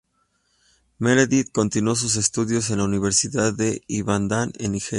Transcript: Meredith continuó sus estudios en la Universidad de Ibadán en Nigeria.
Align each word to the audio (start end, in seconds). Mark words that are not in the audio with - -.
Meredith 0.97 1.51
continuó 1.53 1.93
sus 1.93 2.15
estudios 2.15 2.71
en 2.71 2.79
la 2.79 2.85
Universidad 2.85 3.53
de 3.53 3.83
Ibadán 3.85 4.51
en 4.57 4.71
Nigeria. 4.71 4.89